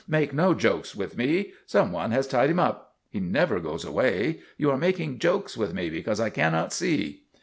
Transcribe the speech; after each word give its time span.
"Make 0.17 0.33
no 0.33 0.55
jokes 0.55 0.95
with 0.95 1.15
me. 1.15 1.53
Some 1.67 1.91
one 1.91 2.09
has 2.09 2.27
tied 2.27 2.49
him 2.49 2.57
up. 2.59 2.95
He 3.11 3.19
never 3.19 3.59
goes 3.59 3.85
away. 3.85 4.39
You 4.57 4.71
are 4.71 4.77
making 4.79 5.19
jokes 5.19 5.55
with 5.55 5.75
me 5.75 5.91
because 5.91 6.19
I 6.19 6.31
cannot 6.31 6.73
see." 6.73 7.25